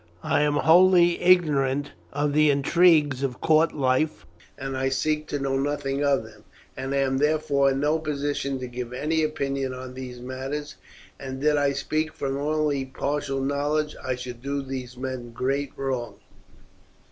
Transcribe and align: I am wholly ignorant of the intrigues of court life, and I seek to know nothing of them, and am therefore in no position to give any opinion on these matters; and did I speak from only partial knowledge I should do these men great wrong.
I 0.23 0.41
am 0.41 0.55
wholly 0.55 1.21
ignorant 1.21 1.91
of 2.11 2.33
the 2.33 2.49
intrigues 2.49 3.21
of 3.21 3.39
court 3.39 3.71
life, 3.71 4.25
and 4.57 4.75
I 4.75 4.89
seek 4.89 5.27
to 5.27 5.37
know 5.37 5.59
nothing 5.59 6.03
of 6.03 6.23
them, 6.23 6.43
and 6.75 6.95
am 6.95 7.19
therefore 7.19 7.69
in 7.69 7.81
no 7.81 7.99
position 7.99 8.57
to 8.61 8.67
give 8.67 8.93
any 8.93 9.21
opinion 9.21 9.75
on 9.75 9.93
these 9.93 10.19
matters; 10.19 10.73
and 11.19 11.39
did 11.39 11.55
I 11.55 11.73
speak 11.73 12.13
from 12.13 12.35
only 12.35 12.83
partial 12.85 13.41
knowledge 13.41 13.95
I 14.03 14.15
should 14.15 14.41
do 14.41 14.63
these 14.63 14.97
men 14.97 15.33
great 15.33 15.71
wrong. 15.77 16.15